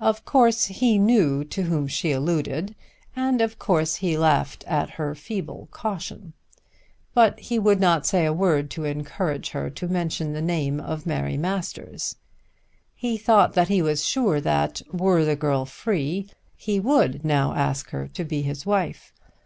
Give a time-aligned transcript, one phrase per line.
[0.00, 2.74] Of course he knew to whom she alluded,
[3.14, 6.32] and of course he laughed at her feeble caution.
[7.12, 11.04] But he would not say a word to encourage her to mention the name of
[11.04, 12.16] Mary Masters.
[12.94, 17.90] He thought that he was sure that were the girl free he would now ask
[17.90, 19.12] her to be his wife.